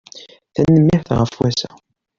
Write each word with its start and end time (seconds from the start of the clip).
Tanemmirt 0.53 1.07
ɣef 1.17 1.31
wass-a. 1.39 1.71